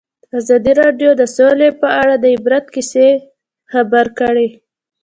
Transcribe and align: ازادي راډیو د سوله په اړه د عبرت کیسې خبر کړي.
ازادي 0.39 0.73
راډیو 0.81 1.11
د 1.17 1.21
سوله 1.35 1.67
په 1.81 1.87
اړه 2.01 2.13
د 2.19 2.25
عبرت 2.35 2.65
کیسې 2.75 3.07
خبر 3.71 4.05
کړي. 4.19 4.47